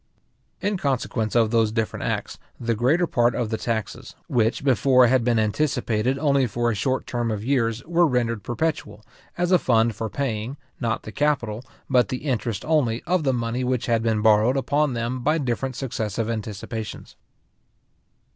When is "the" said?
2.59-2.73, 3.51-3.57, 11.03-11.11, 12.09-12.23, 13.23-13.31